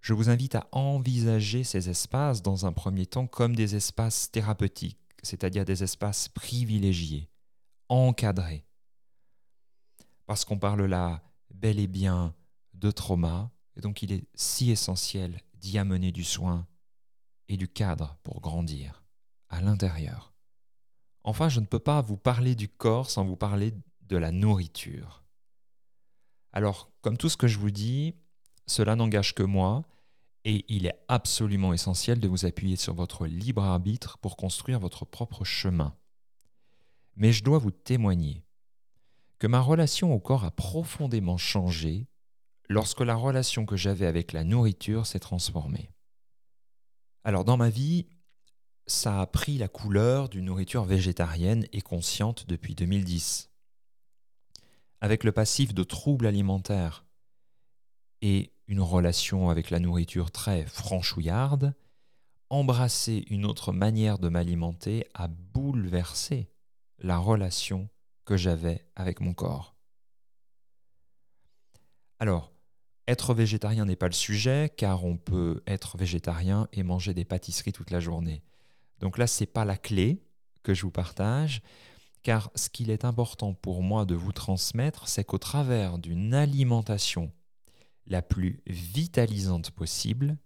Je 0.00 0.12
vous 0.12 0.28
invite 0.28 0.56
à 0.56 0.66
envisager 0.72 1.62
ces 1.62 1.88
espaces 1.88 2.42
dans 2.42 2.66
un 2.66 2.72
premier 2.72 3.06
temps 3.06 3.28
comme 3.28 3.54
des 3.54 3.76
espaces 3.76 4.32
thérapeutiques, 4.32 4.98
c'est-à-dire 5.22 5.64
des 5.64 5.84
espaces 5.84 6.26
privilégiés, 6.26 7.30
encadrés. 7.88 8.66
Parce 10.26 10.44
qu'on 10.44 10.58
parle 10.58 10.84
là 10.84 11.22
bel 11.54 11.78
et 11.78 11.86
bien 11.86 12.34
de 12.74 12.90
trauma, 12.90 13.52
et 13.76 13.80
donc 13.82 14.02
il 14.02 14.10
est 14.10 14.26
si 14.34 14.72
essentiel 14.72 15.40
d'y 15.54 15.78
amener 15.78 16.10
du 16.10 16.24
soin 16.24 16.66
et 17.46 17.56
du 17.56 17.68
cadre 17.68 18.18
pour 18.24 18.40
grandir 18.40 19.04
à 19.48 19.60
l'intérieur. 19.60 20.34
Enfin, 21.24 21.48
je 21.48 21.60
ne 21.60 21.66
peux 21.66 21.78
pas 21.78 22.00
vous 22.00 22.16
parler 22.16 22.54
du 22.54 22.68
corps 22.68 23.10
sans 23.10 23.24
vous 23.24 23.36
parler 23.36 23.74
de 24.02 24.16
la 24.16 24.32
nourriture. 24.32 25.24
Alors, 26.52 26.90
comme 27.02 27.16
tout 27.16 27.28
ce 27.28 27.36
que 27.36 27.46
je 27.46 27.58
vous 27.58 27.70
dis, 27.70 28.14
cela 28.66 28.96
n'engage 28.96 29.34
que 29.34 29.42
moi, 29.42 29.84
et 30.44 30.64
il 30.68 30.86
est 30.86 30.98
absolument 31.08 31.72
essentiel 31.72 32.20
de 32.20 32.28
vous 32.28 32.46
appuyer 32.46 32.76
sur 32.76 32.94
votre 32.94 33.26
libre 33.26 33.62
arbitre 33.62 34.18
pour 34.18 34.36
construire 34.36 34.80
votre 34.80 35.04
propre 35.04 35.44
chemin. 35.44 35.94
Mais 37.16 37.32
je 37.32 37.44
dois 37.44 37.58
vous 37.58 37.70
témoigner 37.70 38.44
que 39.38 39.46
ma 39.46 39.60
relation 39.60 40.14
au 40.14 40.20
corps 40.20 40.44
a 40.44 40.50
profondément 40.50 41.36
changé 41.36 42.06
lorsque 42.68 43.00
la 43.00 43.14
relation 43.14 43.66
que 43.66 43.76
j'avais 43.76 44.06
avec 44.06 44.32
la 44.32 44.44
nourriture 44.44 45.06
s'est 45.06 45.18
transformée. 45.18 45.90
Alors 47.24 47.44
dans 47.44 47.56
ma 47.56 47.70
vie, 47.70 48.06
ça 48.88 49.20
a 49.20 49.26
pris 49.26 49.58
la 49.58 49.68
couleur 49.68 50.28
d'une 50.28 50.46
nourriture 50.46 50.84
végétarienne 50.84 51.66
et 51.72 51.82
consciente 51.82 52.46
depuis 52.46 52.74
2010. 52.74 53.50
Avec 55.00 55.24
le 55.24 55.32
passif 55.32 55.74
de 55.74 55.84
troubles 55.84 56.26
alimentaires 56.26 57.04
et 58.22 58.52
une 58.66 58.80
relation 58.80 59.50
avec 59.50 59.70
la 59.70 59.78
nourriture 59.78 60.30
très 60.30 60.66
franchouillarde, 60.66 61.74
embrasser 62.50 63.24
une 63.28 63.44
autre 63.44 63.72
manière 63.72 64.18
de 64.18 64.28
m'alimenter 64.28 65.06
a 65.14 65.28
bouleversé 65.28 66.50
la 66.98 67.18
relation 67.18 67.88
que 68.24 68.36
j'avais 68.36 68.88
avec 68.96 69.20
mon 69.20 69.34
corps. 69.34 69.76
Alors, 72.18 72.52
être 73.06 73.32
végétarien 73.32 73.84
n'est 73.84 73.96
pas 73.96 74.08
le 74.08 74.12
sujet, 74.12 74.72
car 74.76 75.04
on 75.04 75.16
peut 75.16 75.62
être 75.66 75.96
végétarien 75.96 76.68
et 76.72 76.82
manger 76.82 77.14
des 77.14 77.24
pâtisseries 77.24 77.72
toute 77.72 77.90
la 77.90 78.00
journée. 78.00 78.42
Donc 79.00 79.18
là, 79.18 79.26
ce 79.26 79.42
n'est 79.42 79.48
pas 79.48 79.64
la 79.64 79.76
clé 79.76 80.22
que 80.62 80.74
je 80.74 80.82
vous 80.82 80.90
partage, 80.90 81.62
car 82.22 82.50
ce 82.54 82.68
qu'il 82.68 82.90
est 82.90 83.04
important 83.04 83.54
pour 83.54 83.82
moi 83.82 84.04
de 84.04 84.14
vous 84.14 84.32
transmettre, 84.32 85.08
c'est 85.08 85.24
qu'au 85.24 85.38
travers 85.38 85.98
d'une 85.98 86.34
alimentation 86.34 87.32
la 88.06 88.22
plus 88.22 88.62
vitalisante 88.66 89.70
possible, 89.70 90.36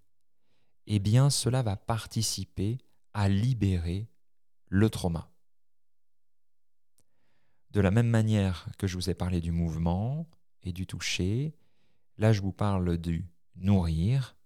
eh 0.87 0.99
bien 0.99 1.31
cela 1.31 1.63
va 1.63 1.77
participer 1.77 2.79
à 3.15 3.29
libérer 3.29 4.09
le 4.69 4.91
trauma. 4.91 5.31
De 7.71 7.81
la 7.81 7.91
même 7.91 8.09
manière 8.09 8.69
que 8.79 8.87
je 8.87 8.97
vous 8.97 9.09
ai 9.09 9.15
parlé 9.15 9.41
du 9.41 9.53
mouvement 9.53 10.29
et 10.63 10.73
du 10.73 10.87
toucher, 10.87 11.55
Là, 12.19 12.33
je 12.33 12.43
vous 12.43 12.53
parle 12.53 12.99
du 12.99 13.27
nourrir, 13.57 14.37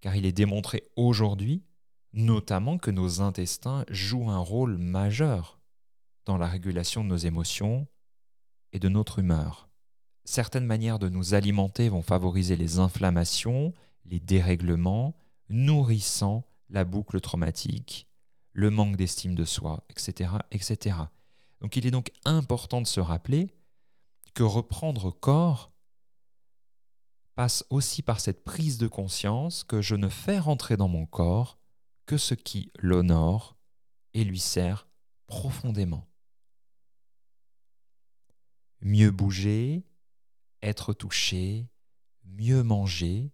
car 0.00 0.16
il 0.16 0.26
est 0.26 0.32
démontré 0.32 0.84
aujourd'hui, 0.96 1.64
notamment 2.12 2.78
que 2.78 2.90
nos 2.90 3.20
intestins 3.20 3.84
jouent 3.88 4.30
un 4.30 4.38
rôle 4.38 4.78
majeur 4.78 5.60
dans 6.26 6.36
la 6.36 6.46
régulation 6.46 7.04
de 7.04 7.08
nos 7.08 7.16
émotions 7.16 7.86
et 8.72 8.78
de 8.78 8.88
notre 8.88 9.18
humeur. 9.18 9.68
Certaines 10.24 10.66
manières 10.66 10.98
de 10.98 11.08
nous 11.08 11.34
alimenter 11.34 11.88
vont 11.88 12.02
favoriser 12.02 12.56
les 12.56 12.78
inflammations, 12.78 13.72
les 14.04 14.20
dérèglements, 14.20 15.16
nourrissant 15.48 16.44
la 16.68 16.84
boucle 16.84 17.20
traumatique, 17.20 18.06
le 18.52 18.70
manque 18.70 18.96
d'estime 18.96 19.34
de 19.34 19.44
soi, 19.44 19.84
etc., 19.88 20.30
etc. 20.50 20.96
Donc 21.60 21.76
il 21.76 21.86
est 21.86 21.90
donc 21.90 22.12
important 22.24 22.80
de 22.80 22.86
se 22.86 23.00
rappeler 23.00 23.50
que 24.34 24.42
reprendre 24.42 25.10
corps 25.10 25.72
passe 27.34 27.64
aussi 27.70 28.02
par 28.02 28.20
cette 28.20 28.44
prise 28.44 28.78
de 28.78 28.86
conscience 28.86 29.64
que 29.64 29.80
je 29.80 29.94
ne 29.94 30.08
fais 30.08 30.38
rentrer 30.38 30.76
dans 30.76 30.88
mon 30.88 31.06
corps 31.06 31.59
que 32.10 32.18
ce 32.18 32.34
qui 32.34 32.72
l'honore 32.80 33.56
et 34.14 34.24
lui 34.24 34.40
sert 34.40 34.88
profondément. 35.28 36.10
Mieux 38.80 39.12
bouger, 39.12 39.86
être 40.60 40.92
touché, 40.92 41.70
mieux 42.24 42.64
manger, 42.64 43.32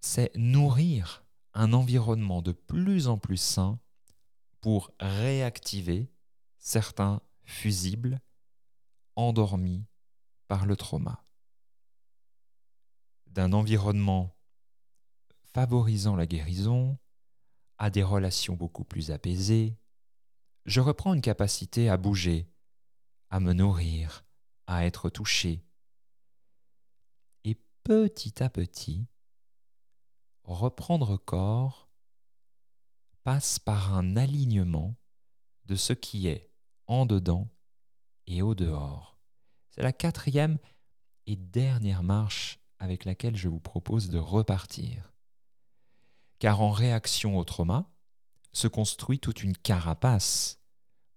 c'est 0.00 0.34
nourrir 0.34 1.24
un 1.52 1.72
environnement 1.72 2.42
de 2.42 2.50
plus 2.50 3.06
en 3.06 3.16
plus 3.16 3.36
sain 3.36 3.78
pour 4.60 4.90
réactiver 4.98 6.10
certains 6.58 7.22
fusibles 7.44 8.20
endormis 9.14 9.86
par 10.48 10.66
le 10.66 10.74
trauma 10.74 11.24
d'un 13.28 13.52
environnement 13.52 14.33
favorisant 15.54 16.16
la 16.16 16.26
guérison 16.26 16.98
à 17.78 17.88
des 17.88 18.02
relations 18.02 18.54
beaucoup 18.54 18.84
plus 18.84 19.12
apaisées, 19.12 19.78
je 20.66 20.80
reprends 20.80 21.14
une 21.14 21.20
capacité 21.20 21.88
à 21.88 21.96
bouger, 21.96 22.50
à 23.30 23.38
me 23.38 23.52
nourrir, 23.52 24.24
à 24.66 24.84
être 24.84 25.10
touché. 25.10 25.64
Et 27.44 27.56
petit 27.84 28.42
à 28.42 28.50
petit, 28.50 29.06
reprendre 30.42 31.16
corps 31.16 31.88
passe 33.22 33.58
par 33.60 33.94
un 33.94 34.16
alignement 34.16 34.96
de 35.66 35.76
ce 35.76 35.92
qui 35.92 36.26
est 36.26 36.50
en 36.88 37.06
dedans 37.06 37.48
et 38.26 38.42
au 38.42 38.54
dehors. 38.54 39.20
C'est 39.70 39.82
la 39.82 39.92
quatrième 39.92 40.58
et 41.26 41.36
dernière 41.36 42.02
marche 42.02 42.58
avec 42.78 43.04
laquelle 43.04 43.36
je 43.36 43.48
vous 43.48 43.60
propose 43.60 44.10
de 44.10 44.18
repartir. 44.18 45.13
Car 46.38 46.60
en 46.60 46.70
réaction 46.70 47.38
au 47.38 47.44
trauma, 47.44 47.90
se 48.52 48.68
construit 48.68 49.18
toute 49.18 49.42
une 49.42 49.56
carapace 49.56 50.60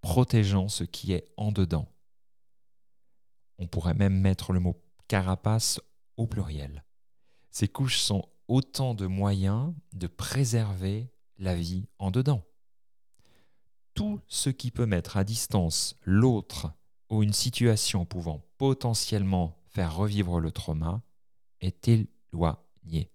protégeant 0.02 0.68
ce 0.68 0.84
qui 0.84 1.14
est 1.14 1.28
en 1.38 1.52
dedans. 1.52 1.88
On 3.60 3.68
pourrait 3.68 3.94
même 3.94 4.20
mettre 4.20 4.54
le 4.54 4.60
mot 4.60 4.82
carapace 5.08 5.80
au 6.18 6.28
pluriel. 6.28 6.84
Ces 7.52 7.68
couches 7.68 8.00
sont 8.00 8.28
autant 8.48 8.94
de 8.94 9.06
moyens 9.06 9.74
de 9.94 10.08
préserver 10.08 11.12
la 11.38 11.56
vie 11.56 11.88
en 12.00 12.12
dedans. 12.12 12.44
Tout 13.94 14.22
ce 14.28 14.50
qui 14.50 14.72
peut 14.72 14.86
mettre 14.86 15.18
à 15.18 15.24
distance 15.24 15.96
l'autre 16.04 16.72
ou 17.10 17.24
une 17.24 17.34
situation 17.34 18.06
pouvant 18.06 18.46
potentiellement 18.58 19.58
faire 19.68 19.96
revivre 19.96 20.40
le 20.40 20.52
trauma 20.52 21.02
est 21.62 21.88
éloigné. 21.88 23.12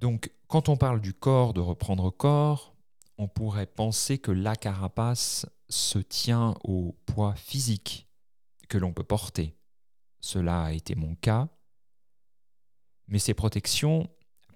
Donc, 0.00 0.32
quand 0.48 0.70
on 0.70 0.78
parle 0.78 1.02
du 1.02 1.12
corps, 1.12 1.52
de 1.52 1.60
reprendre 1.60 2.10
corps, 2.10 2.74
on 3.18 3.28
pourrait 3.28 3.66
penser 3.66 4.18
que 4.18 4.30
la 4.30 4.56
carapace 4.56 5.46
se 5.68 5.98
tient 5.98 6.54
au 6.64 6.96
poids 7.04 7.34
physique 7.34 8.08
que 8.68 8.78
l'on 8.78 8.94
peut 8.94 9.04
porter. 9.04 9.54
Cela 10.20 10.64
a 10.64 10.72
été 10.72 10.94
mon 10.94 11.16
cas. 11.16 11.48
Mais 13.08 13.18
ces 13.18 13.34
protections 13.34 14.08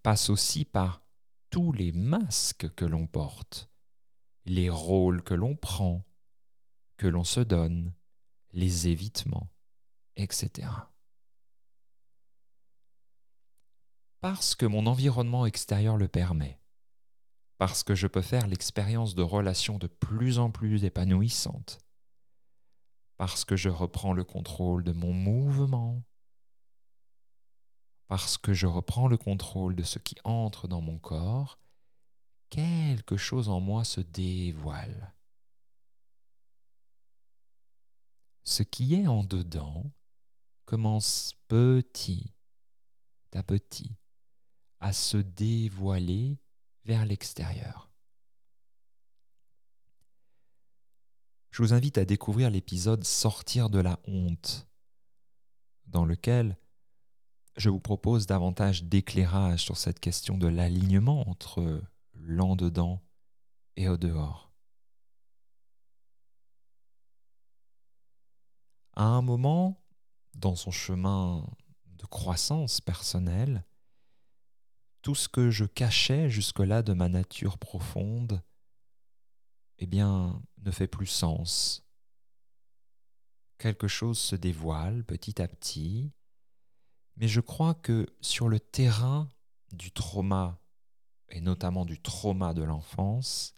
passent 0.02 0.30
aussi 0.30 0.64
par 0.64 1.02
tous 1.50 1.72
les 1.72 1.92
masques 1.92 2.74
que 2.74 2.86
l'on 2.86 3.06
porte, 3.06 3.70
les 4.46 4.70
rôles 4.70 5.22
que 5.22 5.34
l'on 5.34 5.56
prend, 5.56 6.06
que 6.96 7.06
l'on 7.06 7.24
se 7.24 7.40
donne, 7.40 7.92
les 8.52 8.88
évitements, 8.88 9.50
etc. 10.16 10.68
Parce 14.24 14.54
que 14.54 14.64
mon 14.64 14.86
environnement 14.86 15.44
extérieur 15.44 15.98
le 15.98 16.08
permet, 16.08 16.58
parce 17.58 17.82
que 17.82 17.94
je 17.94 18.06
peux 18.06 18.22
faire 18.22 18.46
l'expérience 18.46 19.14
de 19.14 19.20
relations 19.20 19.76
de 19.76 19.86
plus 19.86 20.38
en 20.38 20.50
plus 20.50 20.84
épanouissantes, 20.84 21.78
parce 23.18 23.44
que 23.44 23.54
je 23.54 23.68
reprends 23.68 24.14
le 24.14 24.24
contrôle 24.24 24.82
de 24.82 24.92
mon 24.92 25.12
mouvement, 25.12 26.02
parce 28.08 28.38
que 28.38 28.54
je 28.54 28.66
reprends 28.66 29.08
le 29.08 29.18
contrôle 29.18 29.76
de 29.76 29.82
ce 29.82 29.98
qui 29.98 30.16
entre 30.24 30.68
dans 30.68 30.80
mon 30.80 30.98
corps, 30.98 31.58
quelque 32.48 33.18
chose 33.18 33.50
en 33.50 33.60
moi 33.60 33.84
se 33.84 34.00
dévoile. 34.00 35.12
Ce 38.44 38.62
qui 38.62 38.94
est 38.94 39.06
en 39.06 39.22
dedans 39.22 39.92
commence 40.64 41.34
petit 41.46 42.32
à 43.34 43.42
petit 43.42 43.98
à 44.84 44.92
se 44.92 45.16
dévoiler 45.16 46.38
vers 46.84 47.06
l'extérieur. 47.06 47.90
Je 51.50 51.62
vous 51.62 51.72
invite 51.72 51.96
à 51.96 52.04
découvrir 52.04 52.50
l'épisode 52.50 53.02
Sortir 53.02 53.70
de 53.70 53.78
la 53.78 53.98
honte, 54.06 54.68
dans 55.86 56.04
lequel 56.04 56.58
je 57.56 57.70
vous 57.70 57.80
propose 57.80 58.26
davantage 58.26 58.84
d'éclairage 58.84 59.64
sur 59.64 59.78
cette 59.78 60.00
question 60.00 60.36
de 60.36 60.48
l'alignement 60.48 61.26
entre 61.30 61.82
l'en 62.12 62.54
dedans 62.54 63.02
et 63.76 63.88
au 63.88 63.96
dehors. 63.96 64.52
À 68.92 69.04
un 69.04 69.22
moment, 69.22 69.82
dans 70.34 70.56
son 70.56 70.70
chemin 70.70 71.42
de 71.86 72.04
croissance 72.04 72.82
personnelle, 72.82 73.64
tout 75.04 75.14
ce 75.14 75.28
que 75.28 75.50
je 75.50 75.66
cachais 75.66 76.30
jusque-là 76.30 76.82
de 76.82 76.94
ma 76.94 77.10
nature 77.10 77.58
profonde, 77.58 78.42
eh 79.76 79.86
bien, 79.86 80.42
ne 80.62 80.70
fait 80.70 80.86
plus 80.86 81.06
sens. 81.06 81.86
Quelque 83.58 83.86
chose 83.86 84.18
se 84.18 84.34
dévoile 84.34 85.04
petit 85.04 85.42
à 85.42 85.46
petit, 85.46 86.10
mais 87.16 87.28
je 87.28 87.42
crois 87.42 87.74
que 87.74 88.06
sur 88.22 88.48
le 88.48 88.58
terrain 88.58 89.28
du 89.72 89.92
trauma, 89.92 90.58
et 91.28 91.42
notamment 91.42 91.84
du 91.84 92.00
trauma 92.00 92.54
de 92.54 92.62
l'enfance, 92.62 93.54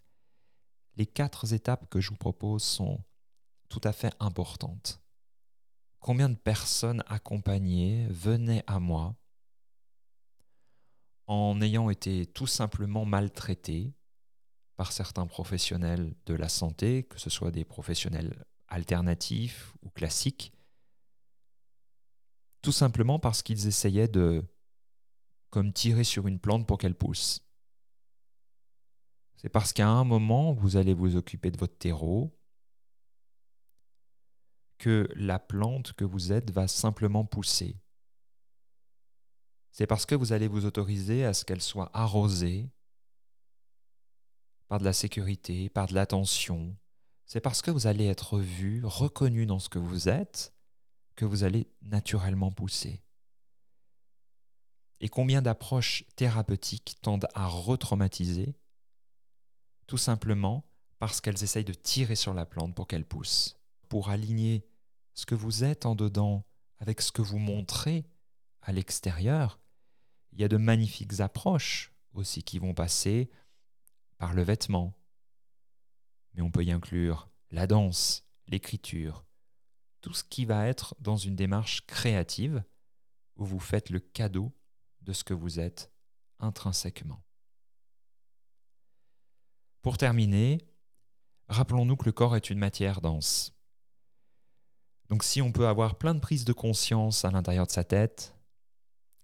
les 0.97 1.05
quatre 1.05 1.53
étapes 1.53 1.89
que 1.89 2.01
je 2.01 2.09
vous 2.09 2.17
propose 2.17 2.61
sont 2.61 3.01
tout 3.69 3.81
à 3.85 3.93
fait 3.93 4.13
importantes. 4.19 5.01
Combien 6.01 6.27
de 6.27 6.35
personnes 6.35 7.05
accompagnées 7.07 8.05
venaient 8.09 8.65
à 8.67 8.81
moi 8.81 9.15
en 11.27 11.61
ayant 11.61 11.89
été 11.89 12.25
tout 12.25 12.47
simplement 12.47 13.05
maltraitées 13.05 13.93
par 14.75 14.91
certains 14.91 15.27
professionnels 15.27 16.15
de 16.25 16.33
la 16.33 16.49
santé, 16.49 17.03
que 17.03 17.19
ce 17.19 17.29
soit 17.29 17.51
des 17.51 17.65
professionnels 17.65 18.45
alternatifs 18.67 19.73
ou 19.81 19.89
classiques, 19.89 20.53
tout 22.61 22.71
simplement 22.71 23.19
parce 23.19 23.43
qu'ils 23.43 23.67
essayaient 23.67 24.07
de 24.07 24.43
comme 25.49 25.73
tirer 25.73 26.03
sur 26.03 26.27
une 26.27 26.39
plante 26.39 26.67
pour 26.67 26.77
qu'elle 26.77 26.95
pousse. 26.95 27.41
C'est 29.37 29.49
parce 29.49 29.71
qu'à 29.71 29.87
un 29.87 30.03
moment, 30.03 30.53
vous 30.53 30.77
allez 30.77 30.93
vous 30.93 31.15
occuper 31.15 31.51
de 31.51 31.57
votre 31.57 31.77
terreau, 31.77 32.37
que 34.77 35.07
la 35.15 35.39
plante 35.39 35.93
que 35.93 36.05
vous 36.05 36.31
êtes 36.31 36.51
va 36.51 36.67
simplement 36.67 37.25
pousser. 37.25 37.77
C'est 39.77 39.85
parce 39.85 40.07
que 40.07 40.15
vous 40.15 40.33
allez 40.33 40.47
vous 40.47 40.65
autoriser 40.65 41.23
à 41.23 41.35
ce 41.35 41.45
qu'elle 41.45 41.61
soit 41.61 41.91
arrosée 41.93 42.71
par 44.69 44.79
de 44.79 44.83
la 44.83 44.91
sécurité, 44.91 45.69
par 45.69 45.85
de 45.85 45.93
l'attention. 45.93 46.75
C'est 47.27 47.41
parce 47.41 47.61
que 47.61 47.69
vous 47.69 47.85
allez 47.85 48.07
être 48.07 48.39
vu, 48.39 48.83
reconnu 48.83 49.45
dans 49.45 49.59
ce 49.59 49.69
que 49.69 49.77
vous 49.77 50.09
êtes, 50.09 50.51
que 51.15 51.25
vous 51.25 51.43
allez 51.43 51.67
naturellement 51.83 52.51
pousser. 52.51 53.03
Et 54.99 55.09
combien 55.09 55.43
d'approches 55.43 56.05
thérapeutiques 56.15 56.97
tendent 57.03 57.27
à 57.35 57.45
retraumatiser? 57.45 58.55
Tout 59.85 59.99
simplement 59.99 60.65
parce 60.97 61.21
qu'elles 61.21 61.43
essayent 61.43 61.63
de 61.63 61.73
tirer 61.75 62.15
sur 62.15 62.33
la 62.33 62.47
plante 62.47 62.73
pour 62.73 62.87
qu'elle 62.87 63.05
pousse, 63.05 63.59
pour 63.89 64.09
aligner 64.09 64.65
ce 65.13 65.27
que 65.27 65.35
vous 65.35 65.63
êtes 65.63 65.85
en 65.85 65.93
dedans 65.93 66.47
avec 66.79 66.99
ce 66.99 67.11
que 67.11 67.21
vous 67.21 67.37
montrez 67.37 68.07
à 68.63 68.71
l'extérieur. 68.71 69.59
Il 70.31 70.41
y 70.41 70.43
a 70.43 70.47
de 70.47 70.57
magnifiques 70.57 71.19
approches 71.19 71.93
aussi 72.13 72.43
qui 72.43 72.59
vont 72.59 72.73
passer 72.73 73.29
par 74.17 74.33
le 74.33 74.43
vêtement. 74.43 74.97
Mais 76.33 76.41
on 76.41 76.51
peut 76.51 76.63
y 76.63 76.71
inclure 76.71 77.29
la 77.51 77.67
danse, 77.67 78.25
l'écriture, 78.47 79.25
tout 80.01 80.13
ce 80.13 80.23
qui 80.23 80.45
va 80.45 80.67
être 80.67 80.95
dans 80.99 81.17
une 81.17 81.35
démarche 81.35 81.85
créative 81.85 82.63
où 83.35 83.45
vous 83.45 83.59
faites 83.59 83.89
le 83.89 83.99
cadeau 83.99 84.51
de 85.01 85.13
ce 85.13 85.23
que 85.23 85.33
vous 85.33 85.59
êtes 85.59 85.91
intrinsèquement. 86.39 87.23
Pour 89.81 89.97
terminer, 89.97 90.59
rappelons-nous 91.47 91.95
que 91.95 92.05
le 92.05 92.11
corps 92.11 92.35
est 92.35 92.49
une 92.49 92.59
matière 92.59 93.01
dense. 93.01 93.53
Donc 95.09 95.23
si 95.23 95.41
on 95.41 95.51
peut 95.51 95.67
avoir 95.67 95.97
plein 95.97 96.13
de 96.13 96.19
prises 96.19 96.45
de 96.45 96.53
conscience 96.53 97.23
à 97.23 97.31
l'intérieur 97.31 97.65
de 97.65 97.71
sa 97.71 97.83
tête, 97.83 98.36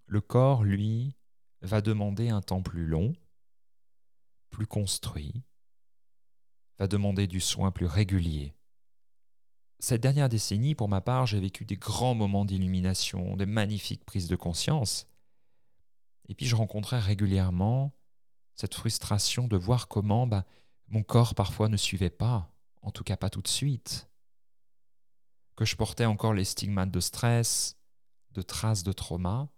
le 0.05 0.21
corps, 0.21 0.63
lui, 0.63 1.15
va 1.61 1.81
demander 1.81 2.29
un 2.29 2.41
temps 2.41 2.61
plus 2.61 2.85
long, 2.85 3.13
plus 4.49 4.67
construit, 4.67 5.43
va 6.77 6.87
demander 6.87 7.27
du 7.27 7.39
soin 7.39 7.71
plus 7.71 7.85
régulier. 7.85 8.55
Cette 9.79 10.01
dernière 10.01 10.29
décennie, 10.29 10.75
pour 10.75 10.89
ma 10.89 11.01
part, 11.01 11.25
j'ai 11.25 11.39
vécu 11.39 11.65
des 11.65 11.77
grands 11.77 12.15
moments 12.15 12.45
d'illumination, 12.45 13.35
des 13.35 13.45
magnifiques 13.45 14.05
prises 14.05 14.27
de 14.27 14.35
conscience. 14.35 15.07
Et 16.29 16.35
puis 16.35 16.45
je 16.45 16.55
rencontrais 16.55 16.99
régulièrement 16.99 17.93
cette 18.55 18.75
frustration 18.75 19.47
de 19.47 19.57
voir 19.57 19.87
comment 19.87 20.27
bah, 20.27 20.45
mon 20.87 21.03
corps 21.03 21.35
parfois 21.35 21.69
ne 21.69 21.77
suivait 21.77 22.09
pas, 22.09 22.53
en 22.81 22.91
tout 22.91 23.03
cas 23.03 23.17
pas 23.17 23.29
tout 23.29 23.41
de 23.41 23.47
suite 23.47 24.07
que 25.55 25.65
je 25.65 25.75
portais 25.75 26.05
encore 26.05 26.33
les 26.33 26.45
stigmates 26.45 26.91
de 26.91 26.99
stress, 26.99 27.77
de 28.31 28.41
traces 28.41 28.83
de 28.83 28.91
trauma, 28.91 29.49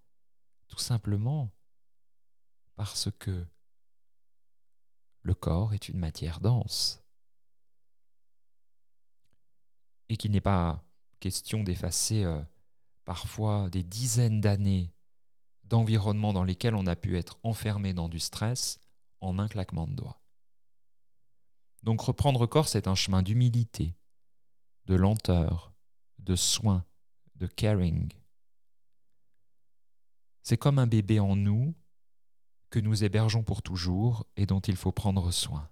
tout 0.68 0.80
simplement 0.80 1.52
parce 2.76 3.10
que 3.20 3.46
le 5.22 5.34
corps 5.34 5.74
est 5.74 5.90
une 5.90 6.00
matière 6.00 6.40
dense 6.40 7.04
et 10.10 10.18
qu'il 10.18 10.32
n'est 10.32 10.42
pas 10.42 10.84
question 11.20 11.64
d'effacer 11.64 12.24
euh, 12.24 12.42
parfois 13.06 13.70
des 13.70 13.84
dizaines 13.84 14.42
d'années 14.42 14.94
d'environnement 15.64 16.34
dans 16.34 16.44
lesquels 16.44 16.76
on 16.76 16.86
a 16.86 16.96
pu 16.96 17.18
être 17.18 17.40
enfermé 17.44 17.94
dans 17.94 18.10
du 18.10 18.20
stress 18.20 18.80
en 19.22 19.40
un 19.40 19.48
claquement 19.48 19.88
de 19.88 19.96
doigts. 19.96 20.22
Donc 21.82 22.02
reprendre 22.02 22.46
corps, 22.46 22.68
c'est 22.68 22.88
un 22.88 22.96
chemin 22.96 23.24
d'humilité, 23.24 23.96
de 24.86 24.96
lenteur, 24.96 25.74
de 26.20 26.36
soin, 26.36 26.86
de 27.36 27.48
caring. 27.48 28.12
C'est 30.48 30.58
comme 30.58 30.78
un 30.78 30.86
bébé 30.86 31.20
en 31.20 31.36
nous 31.36 31.74
que 32.70 32.78
nous 32.78 33.04
hébergeons 33.04 33.42
pour 33.42 33.64
toujours 33.64 34.28
et 34.38 34.46
dont 34.46 34.60
il 34.60 34.76
faut 34.76 34.92
prendre 34.92 35.32
soin. 35.32 35.68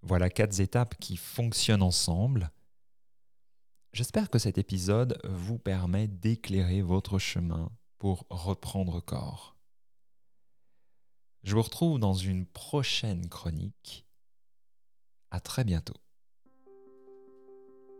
Voilà 0.00 0.28
quatre 0.28 0.58
étapes 0.58 0.96
qui 0.98 1.16
fonctionnent 1.16 1.84
ensemble. 1.84 2.50
J'espère 3.92 4.28
que 4.28 4.40
cet 4.40 4.58
épisode 4.58 5.20
vous 5.22 5.60
permet 5.60 6.08
d'éclairer 6.08 6.82
votre 6.82 7.20
chemin 7.20 7.70
pour 8.00 8.26
reprendre 8.28 8.98
corps. 8.98 9.56
Je 11.44 11.54
vous 11.54 11.62
retrouve 11.62 12.00
dans 12.00 12.14
une 12.14 12.44
prochaine 12.44 13.28
chronique. 13.28 14.04
À 15.30 15.38
très 15.38 15.62
bientôt. 15.62 16.00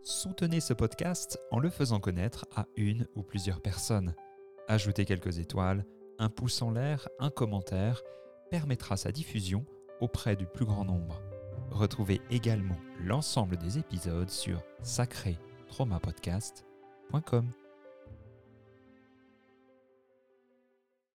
Soutenez 0.02 0.58
ce 0.58 0.72
podcast 0.72 1.38
en 1.52 1.60
le 1.60 1.70
faisant 1.70 2.00
connaître 2.00 2.44
à 2.56 2.66
une 2.74 3.06
ou 3.14 3.22
plusieurs 3.22 3.62
personnes. 3.62 4.16
Ajoutez 4.68 5.04
quelques 5.04 5.38
étoiles, 5.38 5.84
un 6.18 6.28
pouce 6.28 6.62
en 6.62 6.70
l'air, 6.70 7.08
un 7.18 7.30
commentaire 7.30 8.02
permettra 8.50 8.96
sa 8.96 9.10
diffusion 9.10 9.64
auprès 10.00 10.36
du 10.36 10.46
plus 10.46 10.64
grand 10.64 10.84
nombre. 10.84 11.20
Retrouvez 11.70 12.20
également 12.30 12.78
l'ensemble 13.00 13.56
des 13.56 13.78
épisodes 13.78 14.30
sur 14.30 14.62
sacré 14.82 15.38
traumapodcast.com. 15.68 17.50